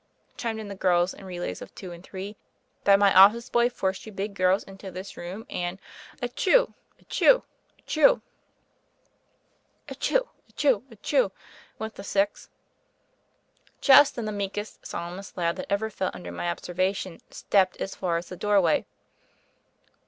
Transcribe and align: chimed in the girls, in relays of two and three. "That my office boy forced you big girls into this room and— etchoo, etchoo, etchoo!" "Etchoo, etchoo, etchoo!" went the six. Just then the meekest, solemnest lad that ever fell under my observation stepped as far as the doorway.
chimed 0.35 0.59
in 0.59 0.67
the 0.67 0.73
girls, 0.73 1.13
in 1.13 1.25
relays 1.25 1.61
of 1.61 1.75
two 1.75 1.91
and 1.91 2.03
three. 2.03 2.35
"That 2.85 2.97
my 2.97 3.13
office 3.13 3.51
boy 3.51 3.69
forced 3.69 4.03
you 4.07 4.11
big 4.11 4.33
girls 4.33 4.63
into 4.63 4.89
this 4.89 5.15
room 5.15 5.45
and— 5.47 5.77
etchoo, 6.23 6.73
etchoo, 6.99 7.43
etchoo!" 7.87 8.21
"Etchoo, 9.87 10.27
etchoo, 10.53 10.81
etchoo!" 10.89 11.29
went 11.77 11.93
the 11.93 12.03
six. 12.03 12.49
Just 13.79 14.15
then 14.15 14.25
the 14.25 14.31
meekest, 14.31 14.83
solemnest 14.83 15.37
lad 15.37 15.55
that 15.57 15.67
ever 15.71 15.91
fell 15.91 16.09
under 16.15 16.31
my 16.31 16.49
observation 16.49 17.19
stepped 17.29 17.77
as 17.79 17.93
far 17.93 18.17
as 18.17 18.29
the 18.29 18.35
doorway. 18.35 18.87